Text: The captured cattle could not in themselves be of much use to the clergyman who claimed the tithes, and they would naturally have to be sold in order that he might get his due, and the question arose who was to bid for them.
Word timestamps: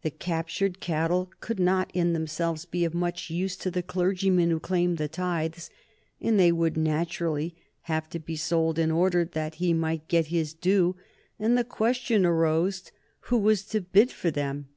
The 0.00 0.10
captured 0.10 0.80
cattle 0.80 1.30
could 1.40 1.60
not 1.60 1.90
in 1.92 2.14
themselves 2.14 2.64
be 2.64 2.86
of 2.86 2.94
much 2.94 3.28
use 3.28 3.54
to 3.56 3.70
the 3.70 3.82
clergyman 3.82 4.48
who 4.48 4.58
claimed 4.58 4.96
the 4.96 5.08
tithes, 5.08 5.68
and 6.22 6.40
they 6.40 6.50
would 6.50 6.78
naturally 6.78 7.54
have 7.82 8.08
to 8.12 8.18
be 8.18 8.34
sold 8.34 8.78
in 8.78 8.90
order 8.90 9.26
that 9.26 9.56
he 9.56 9.74
might 9.74 10.08
get 10.08 10.28
his 10.28 10.54
due, 10.54 10.96
and 11.38 11.58
the 11.58 11.64
question 11.64 12.24
arose 12.24 12.90
who 13.28 13.36
was 13.36 13.62
to 13.64 13.82
bid 13.82 14.10
for 14.10 14.30
them. 14.30 14.68